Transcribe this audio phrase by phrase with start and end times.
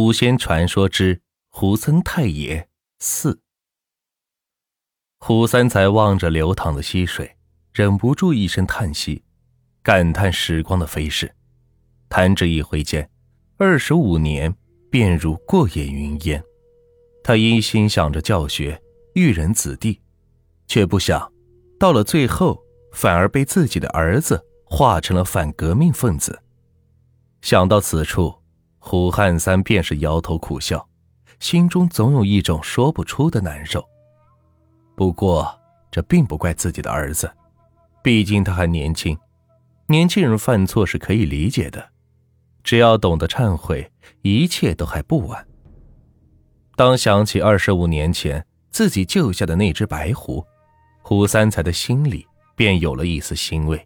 [0.00, 2.68] 狐仙传说之胡僧太爷
[3.00, 3.40] 四。
[5.18, 7.36] 胡三才望着流淌的溪水，
[7.72, 9.24] 忍不住一声叹息，
[9.82, 11.34] 感叹时光的飞逝。
[12.08, 13.10] 弹指一挥间，
[13.56, 14.54] 二十五年
[14.88, 16.40] 便如过眼云烟。
[17.24, 18.80] 他一心想着教学
[19.16, 20.00] 育人子弟，
[20.68, 21.32] 却不想
[21.76, 22.62] 到了最后，
[22.92, 26.40] 反而被自己的儿子化成了反革命分子。
[27.42, 28.32] 想到此处。
[28.78, 30.88] 胡汉三便是摇头苦笑，
[31.40, 33.84] 心中总有一种说不出的难受。
[34.96, 35.48] 不过
[35.90, 37.30] 这并不怪自己的儿子，
[38.02, 39.16] 毕竟他还年轻，
[39.86, 41.90] 年轻人犯错是可以理解的，
[42.62, 43.90] 只要懂得忏悔，
[44.22, 45.46] 一切都还不晚。
[46.76, 50.44] 当想起二十五年前自己救下的那只白狐，
[51.02, 53.84] 胡三才的心里便有了一丝欣慰。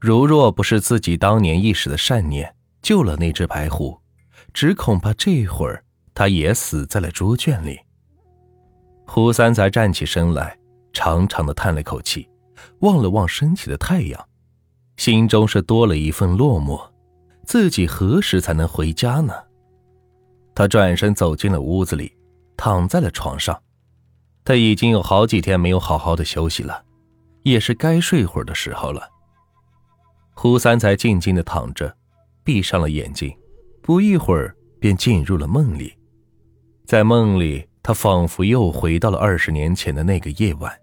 [0.00, 3.98] 如若不是自己当年一时的善念救了那只白狐，
[4.56, 5.84] 只恐怕这会儿
[6.14, 7.78] 他也死在了猪圈里。
[9.06, 10.58] 胡三才站起身来，
[10.94, 12.26] 长长的叹了口气，
[12.78, 14.28] 望了望升起的太阳，
[14.96, 16.80] 心中是多了一份落寞。
[17.44, 19.34] 自己何时才能回家呢？
[20.54, 22.10] 他转身走进了屋子里，
[22.56, 23.62] 躺在了床上。
[24.42, 26.82] 他已经有好几天没有好好的休息了，
[27.42, 29.06] 也是该睡会儿的时候了。
[30.32, 31.94] 胡三才静静的躺着，
[32.42, 33.36] 闭上了眼睛。
[33.86, 35.96] 不一会儿，便进入了梦里。
[36.86, 40.76] 在梦里，他仿佛又回到了二十年前的那个夜晚。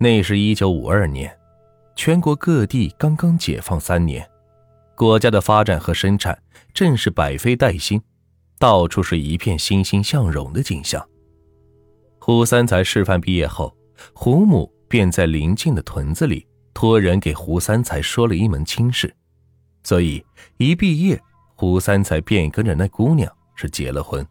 [0.00, 1.38] 那是一九五二年，
[1.94, 4.26] 全国各地刚刚解放三年，
[4.96, 8.00] 国家的发展和生产正是百废待兴，
[8.58, 11.06] 到处是一片欣欣向荣的景象。
[12.18, 13.76] 胡三才师范毕业后，
[14.14, 19.14] 胡母便在邻近的屯子里托人给胡三才说了一门亲事，
[19.84, 20.24] 所以
[20.56, 21.20] 一毕业。
[21.62, 24.26] 胡三才便跟着那姑娘是结了婚。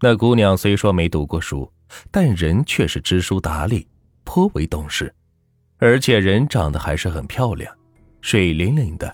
[0.00, 1.68] 那姑娘虽说没读过书，
[2.12, 3.88] 但人却是知书达理，
[4.22, 5.12] 颇为懂事，
[5.78, 7.76] 而且人长得还是很漂亮，
[8.20, 9.12] 水灵灵的，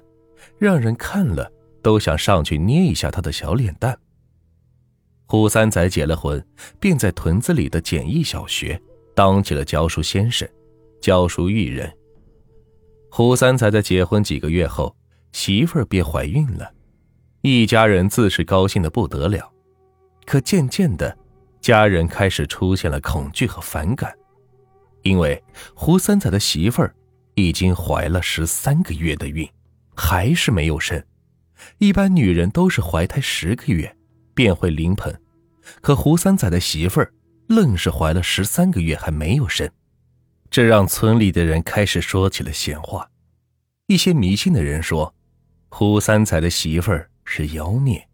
[0.59, 3.99] 让人看了都想上去捏一下她的小脸蛋。
[5.25, 6.47] 胡三才结了婚，
[6.79, 8.79] 便在屯子里的简易小学
[9.15, 10.47] 当起了教书先生，
[11.01, 11.91] 教书育人。
[13.11, 14.95] 胡三才在结婚几个月后，
[15.33, 16.75] 媳妇儿便怀孕了。
[17.51, 19.51] 一家人自是高兴的不得了，
[20.27, 21.17] 可渐渐的，
[21.63, 24.15] 家人开始出现了恐惧和反感，
[25.01, 25.43] 因为
[25.73, 26.95] 胡三仔的媳妇儿
[27.37, 29.49] 已经怀了十三个月的孕，
[29.95, 31.03] 还是没有生。
[31.79, 33.97] 一般女人都是怀胎十个月
[34.35, 35.19] 便会临盆，
[35.81, 37.11] 可胡三仔的媳妇儿
[37.47, 39.67] 愣是怀了十三个月还没有生，
[40.51, 43.09] 这让村里的人开始说起了闲话。
[43.87, 45.15] 一些迷信的人说，
[45.71, 47.09] 胡三仔的媳妇儿。
[47.31, 48.09] 是妖孽，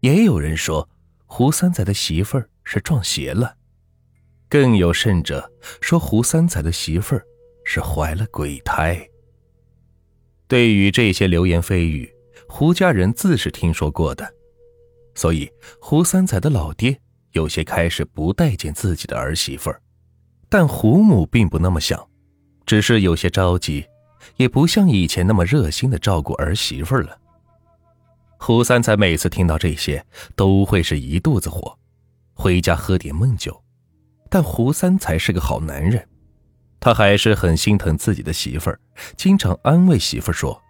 [0.00, 0.88] 也有人说
[1.26, 3.54] 胡三仔的媳妇儿是撞邪了，
[4.48, 7.22] 更有甚者说胡三仔的媳妇儿
[7.62, 9.06] 是怀了鬼胎。
[10.46, 12.10] 对于这些流言蜚语，
[12.48, 14.26] 胡家人自是听说过的，
[15.14, 15.48] 所以
[15.78, 16.98] 胡三仔的老爹
[17.32, 19.82] 有些开始不待见自己的儿媳妇儿，
[20.48, 22.08] 但胡母并不那么想，
[22.64, 23.84] 只是有些着急，
[24.36, 27.20] 也不像以前那么热心的照顾儿媳妇儿了。
[28.38, 30.04] 胡三才每次听到这些，
[30.34, 31.76] 都会是一肚子火，
[32.32, 33.62] 回家喝点闷酒。
[34.30, 36.06] 但胡三才是个好男人，
[36.78, 38.78] 他还是很心疼自己的媳妇儿，
[39.16, 40.60] 经常安慰媳妇儿说：“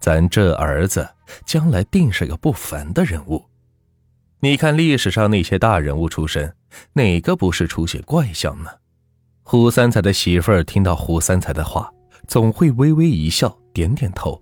[0.00, 1.08] 咱这儿子
[1.44, 3.44] 将来定是个不凡的人物。
[4.40, 6.54] 你看历史上那些大人物出身，
[6.92, 8.70] 哪个不是出些怪相呢？”
[9.42, 11.90] 胡三才的媳妇儿听到胡三才的话，
[12.26, 14.40] 总会微微一笑，点点头。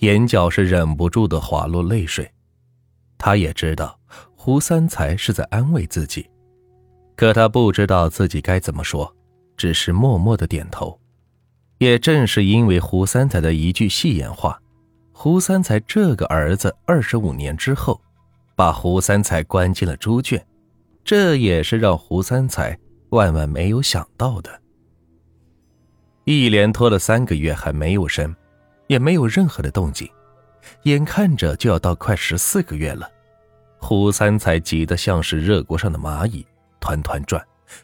[0.00, 2.30] 眼角是忍不住的滑落泪水，
[3.18, 3.98] 他也知道
[4.34, 6.26] 胡三才是在安慰自己，
[7.16, 9.14] 可他不知道自己该怎么说，
[9.58, 10.98] 只是默默的点头。
[11.76, 14.58] 也正是因为胡三才的一句戏言话，
[15.12, 18.00] 胡三才这个儿子二十五年之后，
[18.56, 20.42] 把胡三才关进了猪圈，
[21.04, 22.78] 这也是让胡三才
[23.10, 24.62] 万万没有想到的。
[26.24, 28.34] 一连拖了三个月还没有生。
[28.90, 30.10] 也没有任何的动静，
[30.82, 33.08] 眼看着就要到快十四个月了，
[33.78, 36.44] 胡三才急得像是热锅上的蚂蚁，
[36.80, 37.40] 团团转，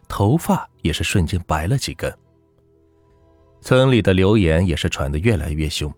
[0.08, 2.12] 头发也是瞬间白了几根。
[3.60, 5.94] 村里的流言也是传得越来越凶，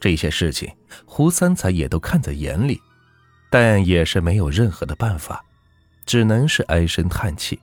[0.00, 0.68] 这些事情
[1.06, 2.82] 胡三才也都看在眼里，
[3.48, 5.40] 但也是没有任何的办法，
[6.04, 7.56] 只能是唉声叹气。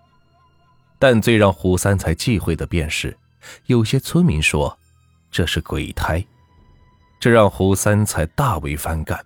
[0.97, 3.17] 但最让胡三才忌讳的便是，
[3.65, 4.79] 有些村民说
[5.29, 6.25] 这是鬼胎。
[7.19, 9.23] 这让胡三才大为反感，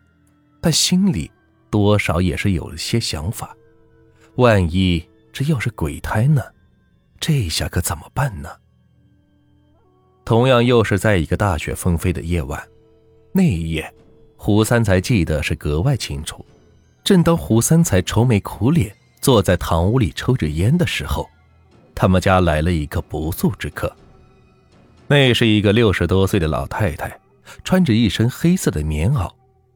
[0.60, 1.32] 但心里
[1.70, 3.56] 多少也是有了些想法。
[4.36, 6.42] 万一这要是鬼胎呢？
[7.20, 8.50] 这下可怎么办呢？
[10.26, 12.62] 同样又是在一个大雪纷飞的夜晚，
[13.32, 13.94] 那一夜，
[14.36, 16.46] 胡三才记得是格外清楚。
[17.04, 21.30] 正当胡三才愁眉苦脸坐在堂屋里抽着烟的时候，
[21.94, 23.94] 他们家来了一个不速之客。
[25.08, 27.20] 那是一个六十多岁的老太太，
[27.64, 29.30] 穿着一身黑色的棉袄，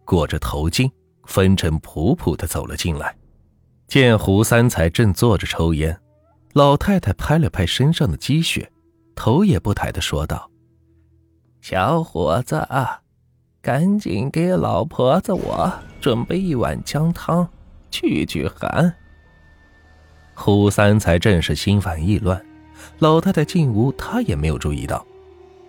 [0.06, 0.92] 裹着头巾，
[1.26, 3.16] 风尘仆仆的走了进来。
[3.88, 6.00] 见胡三才正坐着抽烟，
[6.54, 8.72] 老太太拍了拍身上的积雪，
[9.16, 10.50] 头也不抬的说道
[11.62, 13.02] ：“小伙子啊。”
[13.60, 17.46] 赶紧给老婆子我准备一碗姜汤，
[17.92, 18.96] 去去寒。
[20.34, 22.42] 胡三才正是心烦意乱，
[23.00, 25.06] 老太太进屋，他也没有注意到。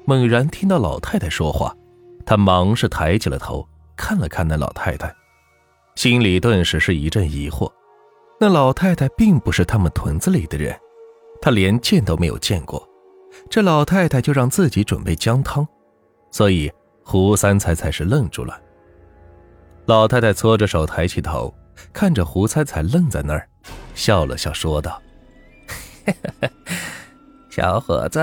[0.04, 1.74] 猛然听到老太太说话，
[2.28, 3.66] 他忙是抬起了头，
[3.96, 5.10] 看了看那老太太，
[5.94, 7.72] 心里顿时是一阵疑惑。
[8.38, 10.78] 那老太太并不是他们屯子里的人，
[11.40, 12.86] 他连见都没有见过，
[13.48, 15.66] 这老太太就让自己准备姜汤，
[16.30, 16.70] 所以。
[17.02, 18.60] 胡三才才是愣住了。
[19.86, 21.54] 老太太搓着手，抬起头，
[21.90, 23.48] 看着胡三才愣在那儿，
[23.94, 25.00] 笑了笑，说道
[27.48, 28.20] ：“小伙子，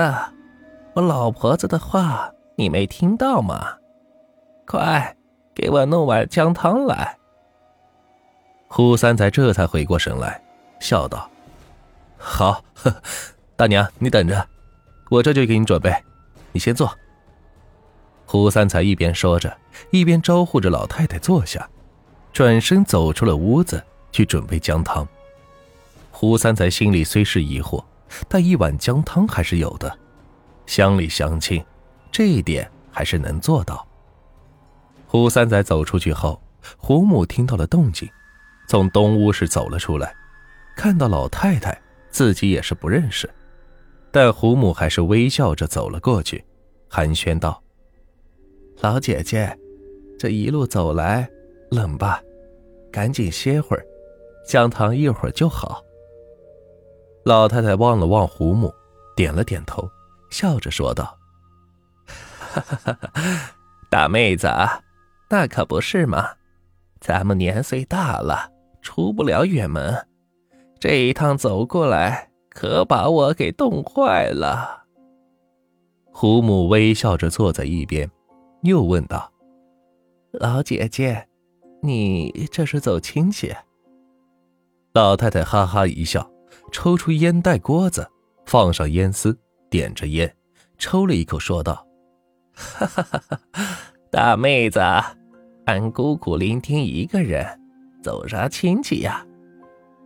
[0.94, 3.76] 我老婆子的话你没听到吗？
[4.66, 5.16] 快
[5.54, 7.16] 给我弄碗姜汤来。”
[8.68, 10.42] 胡三才这才回过神来，
[10.80, 11.30] 笑道
[12.18, 12.62] ：“好，
[13.54, 14.46] 大娘你等着，
[15.08, 15.94] 我这就给你准备，
[16.52, 16.92] 你先坐。”
[18.26, 19.56] 胡三才一边说着，
[19.90, 21.66] 一边招呼着老太太坐下，
[22.32, 25.06] 转身走出了屋子去准备姜汤。
[26.10, 27.82] 胡三才心里虽是疑惑，
[28.28, 29.96] 但一碗姜汤还是有的，
[30.66, 31.64] 乡里乡亲，
[32.10, 33.85] 这一点还是能做到。
[35.16, 36.38] 胡三仔走出去后，
[36.76, 38.06] 胡母听到了动静，
[38.68, 40.14] 从东屋室走了出来，
[40.76, 41.80] 看到老太太，
[42.10, 43.28] 自己也是不认识，
[44.10, 46.44] 但胡母还是微笑着走了过去，
[46.86, 47.62] 寒暄道。
[48.80, 49.58] 老姐姐，
[50.18, 51.26] 这一路走来
[51.70, 52.20] 冷吧？
[52.92, 53.82] 赶紧歇会儿，
[54.46, 55.82] 姜汤一会儿就好。
[57.24, 58.70] 老太太望了望胡母，
[59.16, 59.88] 点了点头，
[60.28, 61.18] 笑着说道
[62.52, 63.10] ：“哈哈哈哈，
[63.88, 64.78] 大妹子，啊
[65.28, 66.28] 那可不是嘛。
[67.00, 68.50] 咱们年岁大了，
[68.80, 70.06] 出不了远门，
[70.80, 74.84] 这一趟走过来，可把我给冻坏了。”
[76.10, 78.10] 胡母微笑着坐在一边。
[78.62, 79.30] 又问道
[80.32, 81.28] ：“老姐姐，
[81.82, 83.54] 你这是走亲戚？”
[84.92, 86.28] 老太太哈哈一笑，
[86.72, 88.10] 抽出烟袋锅子，
[88.46, 89.38] 放上烟丝，
[89.70, 90.34] 点着烟，
[90.78, 91.86] 抽了一口，说道
[92.56, 93.40] ：“哈哈哈哈
[94.10, 94.80] 大妹子，
[95.66, 97.46] 俺孤苦伶仃一个人，
[98.02, 99.24] 走啥亲戚呀？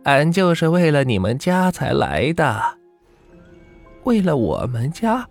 [0.03, 2.61] 俺就是为了你们家才来的。
[4.03, 5.27] 为了我们家？”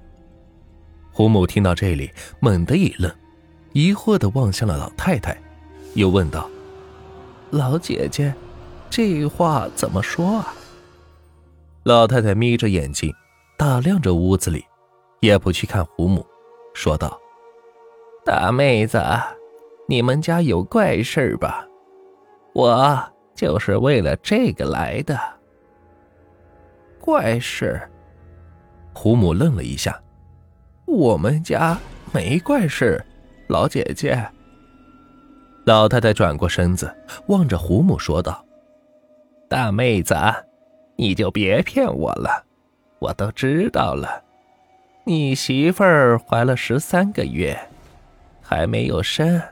[1.13, 3.13] 胡母听到这里，猛地一愣。
[3.73, 5.37] 疑惑的望向了老太太，
[5.95, 6.49] 又问道
[7.51, 8.33] ：“老姐姐，
[8.89, 10.55] 这话怎么说啊？”
[11.83, 13.13] 老太太眯着眼睛，
[13.57, 14.65] 打量着屋子里，
[15.21, 16.25] 也不去看胡母，
[16.75, 17.17] 说道
[18.25, 19.01] ：“大妹子，
[19.91, 21.67] 你们家有怪事吧？
[22.55, 25.19] 我就是为了这个来的。”
[27.03, 27.83] 怪事？
[28.95, 30.01] 胡母愣了一下
[30.87, 31.77] ：“我们家
[32.13, 33.05] 没怪事。”
[33.51, 34.25] 老姐姐，
[35.67, 36.95] 老太太转过身子，
[37.27, 38.47] 望着胡母说道
[39.51, 40.15] ：“大妹子，
[40.95, 42.45] 你就别骗我了，
[43.01, 44.23] 我都知道了。
[45.03, 47.59] 你媳妇儿怀了十三个月，
[48.41, 49.43] 还没有生，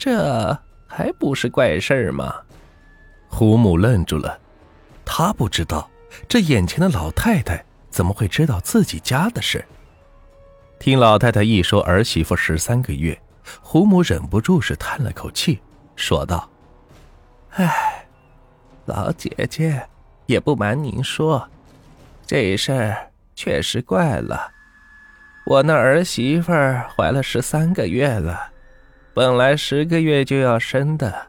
[0.00, 2.34] 这还不是怪事儿吗？”
[3.28, 4.40] 胡母愣住了，
[5.04, 5.90] 她不知道
[6.26, 9.62] 这眼前的老太太怎么会知道自己家的事。
[10.78, 13.20] 听老太太一说儿媳妇十三个月。
[13.60, 15.60] 胡母忍不住是叹了口气，
[15.96, 16.48] 说道
[17.56, 18.06] ：“哎，
[18.84, 19.88] 老姐姐，
[20.26, 21.48] 也不瞒您说，
[22.24, 24.52] 这事儿确实怪了。
[25.46, 26.52] 我那儿媳妇
[26.96, 28.52] 怀了十三个月了，
[29.12, 31.28] 本来十个月就要生的，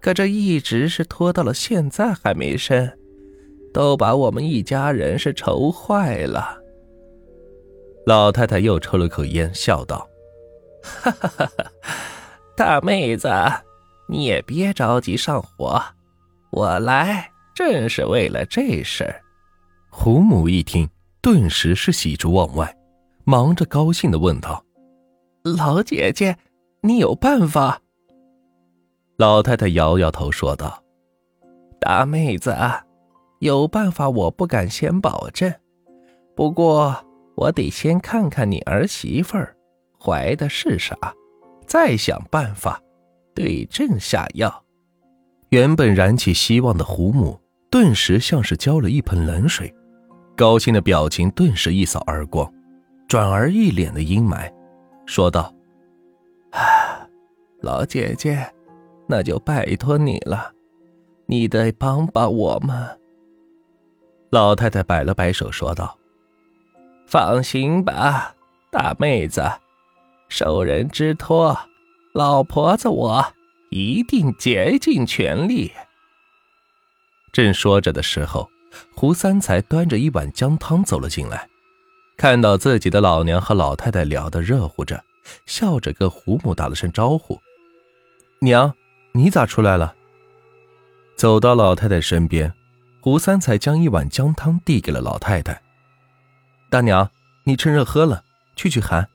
[0.00, 2.90] 可这一直是拖到了现在还没生，
[3.72, 6.58] 都把我们一家人是愁坏了。”
[8.06, 10.08] 老太太又抽了口烟，笑道。
[10.82, 11.46] 哈哈哈！
[11.56, 11.70] 哈
[12.56, 13.28] 大妹子，
[14.08, 15.80] 你也别着急上火，
[16.50, 19.14] 我来正是为了这事。
[19.90, 20.88] 胡母一听，
[21.20, 22.74] 顿时是喜出望外，
[23.24, 24.64] 忙着高兴的问道
[25.44, 26.36] ：“老姐姐，
[26.82, 27.80] 你有办法？”
[29.16, 30.82] 老太太摇摇头说道
[31.80, 32.56] ：“大妹子，
[33.40, 35.52] 有办法我不敢先保证，
[36.34, 36.96] 不过
[37.34, 39.54] 我得先看看你儿媳妇儿
[39.98, 40.96] 怀的是啥，
[41.66, 42.80] 再想办法
[43.34, 44.64] 对症下药。”
[45.50, 47.38] 原本燃起希望的胡母，
[47.70, 49.74] 顿时像是浇了一盆冷水，
[50.36, 52.50] 高兴的表情顿时一扫而光，
[53.08, 54.50] 转而一脸的阴霾，
[55.06, 55.52] 说道：“啊，
[56.50, 57.06] 啊
[57.60, 58.52] 老姐姐，
[59.06, 60.52] 那就拜托你了，
[61.26, 62.98] 你得帮帮我们。”
[64.30, 65.98] 老太太摆了摆手，说道
[67.06, 68.34] ：“放心吧，
[68.70, 69.42] 大妹子，
[70.28, 71.58] 受人之托，
[72.12, 73.24] 老婆子我。”
[73.72, 75.70] 一定竭尽全力。
[77.32, 78.50] 正说着的时候，
[78.96, 81.48] 胡三才端着一碗姜汤走了进来，
[82.16, 85.04] 看到自己的老娘和老太太聊得热乎着，
[85.46, 87.40] 笑着跟胡母打了声招呼
[88.40, 88.74] ：“娘，
[89.12, 89.94] 你咋出来了？”
[91.16, 92.52] 走到老太太身边，
[93.00, 95.62] 胡三才将一碗姜汤递给了老太太
[96.70, 97.10] ：“大娘，
[97.44, 98.24] 你趁热喝了，
[98.56, 99.08] 去去寒。”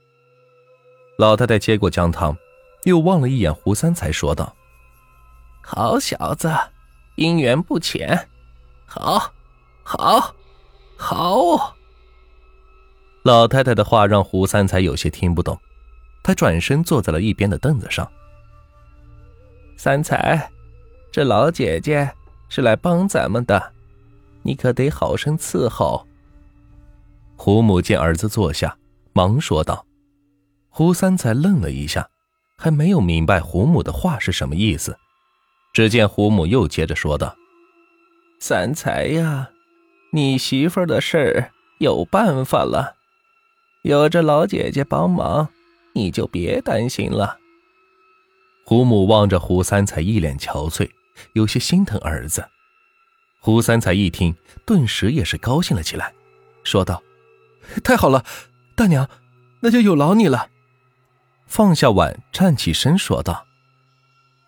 [1.18, 2.36] 老太太接过姜汤。
[2.84, 4.54] 又望了一眼胡三才，说道
[5.60, 6.48] ：“好小子，
[7.16, 8.28] 姻缘不浅，
[8.86, 9.32] 好，
[9.82, 10.32] 好，
[10.96, 11.76] 好。”
[13.24, 15.60] 老太太的话让胡三才有些听不懂，
[16.26, 18.10] 他转身坐在了一边的凳子上。
[19.76, 20.50] 三才，
[21.12, 22.10] 这老姐姐
[22.48, 23.72] 是来帮咱们的，
[24.42, 26.04] 你可得好生伺候。
[27.36, 28.76] 胡母见儿子坐下，
[29.12, 29.86] 忙说道。
[30.68, 32.08] 胡三才愣了一下。
[32.58, 34.98] 还没有明白胡母的话是什么意思，
[35.72, 37.36] 只见胡母又接着说道
[38.40, 39.50] ：“三才呀，
[40.10, 42.96] 你媳妇的事儿有办法了，
[43.82, 45.50] 有这老姐姐帮忙，
[45.96, 47.38] 你就别担心了。”
[48.66, 50.90] 胡母望着胡三才，一脸憔悴，
[51.32, 52.46] 有些心疼儿子。
[53.40, 54.34] 胡三才一听，
[54.64, 56.12] 顿时也是高兴了起来，
[56.64, 57.00] 说道
[57.84, 58.24] ：“太好了，
[58.74, 59.08] 大娘，
[59.60, 60.50] 那就有劳你了。”
[61.46, 63.46] 放下碗，站起身，说道：“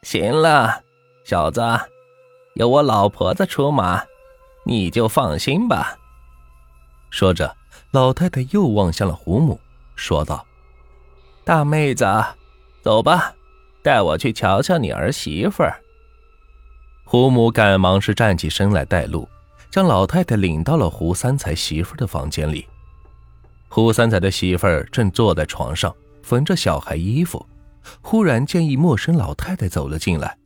[0.02, 0.82] 行了，
[1.24, 1.62] 小子，
[2.54, 4.02] 有我老婆子出马，
[4.64, 5.96] 你就放心吧。”
[7.08, 7.56] 说着，
[7.92, 9.60] 老太太又望向了胡母，
[9.94, 10.44] 说道
[11.48, 12.04] ：“大妹子，
[12.82, 13.32] 走吧，
[13.82, 15.80] 带我去瞧瞧你儿媳妇儿。”
[17.08, 19.26] 胡母赶忙是站起身来带路，
[19.70, 22.68] 将老太太领到了胡三才媳妇的房间里。
[23.66, 25.90] 胡三才的媳妇儿正坐在床上。
[26.22, 27.46] 缝着小孩衣服，
[28.02, 30.36] 忽然见一陌生老太太走了进来，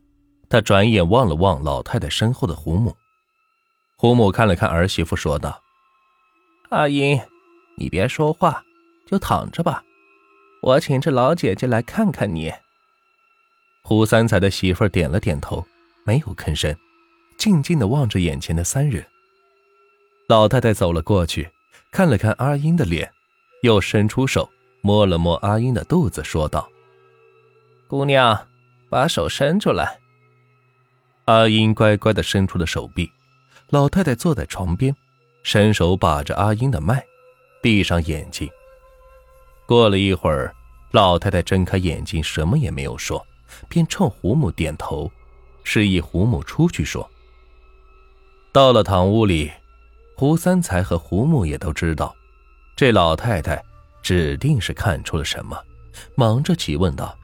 [0.49, 2.97] 他转眼望了望老太太身后的胡母，
[3.97, 5.61] 胡母看了看儿媳妇，说道
[6.71, 7.21] ：“阿英，
[7.77, 8.63] 你别说话，
[9.09, 9.83] 就躺着吧，
[10.63, 12.53] 我请这老姐姐来看看你。”
[13.85, 15.67] 胡三才的媳妇点了点头，
[16.05, 16.75] 没有吭声，
[17.37, 19.05] 静静的望着眼前的三人。
[20.29, 21.51] 老太太走了过去，
[21.91, 23.13] 看了看阿英的脸，
[23.63, 24.49] 又伸出手。
[24.85, 26.69] 摸了摸阿英的肚子，说道
[27.87, 28.49] ：“姑娘，
[28.91, 30.01] 把手伸出来。”
[31.27, 33.09] 阿英乖乖的伸出了手臂。
[33.69, 34.93] 老太太坐在床边，
[35.45, 37.05] 伸手把着阿英的脉，
[37.63, 38.51] 闭上眼睛。
[39.67, 40.55] 过了一会儿，
[40.91, 43.25] 老太太睁开眼睛，什么也没有说，
[43.69, 45.11] 便冲胡母点头，
[45.65, 47.09] 示意胡母出去说。
[48.53, 49.51] 到了堂屋里，
[50.17, 52.15] 胡三才和胡母也都知道，
[52.77, 53.63] 这老太太。
[54.03, 55.57] 指定是看出了什么，
[56.17, 57.17] 忙着急问道：“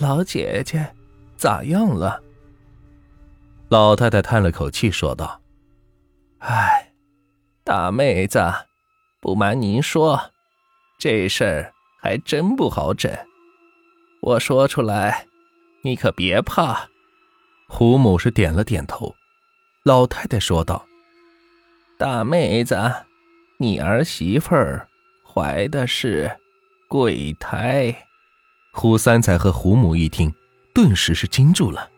[0.00, 0.94] 老姐姐，
[1.36, 2.22] 咋样了？”
[3.68, 5.42] 老太太叹了口气说道
[6.40, 6.90] ：“哎，
[7.64, 8.42] 大妹子，
[9.20, 10.18] 不瞒您说，
[10.98, 13.10] 这事儿还真不好整。
[14.20, 15.26] 我说出来，
[15.82, 16.88] 你可别怕。”
[17.68, 19.14] 胡母是点了点头。
[19.84, 20.84] 老太太说道
[21.96, 22.76] ：“大妹子，
[23.58, 24.88] 你儿媳妇儿。”
[25.30, 26.36] 怀的是
[26.88, 27.94] 鬼胎，
[28.72, 30.34] 胡三才和胡母一听，
[30.74, 31.88] 顿时是惊住了。